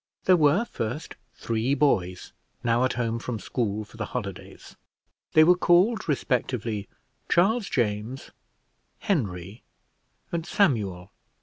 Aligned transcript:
There 0.23 0.35
were, 0.35 0.65
first, 0.65 1.15
three 1.35 1.75
boys, 1.75 2.33
now 2.63 2.83
at 2.83 2.93
home 2.93 3.19
from 3.19 3.37
school 3.37 3.85
for 3.85 3.97
the 3.97 4.05
holidays. 4.17 4.75
They 5.33 5.43
were 5.43 5.55
called, 5.55 6.09
respectively, 6.09 6.89
Charles 7.29 7.69
James, 7.69 8.31
Henry, 8.97 9.63
and 10.31 10.43
Samuel. 10.43 11.11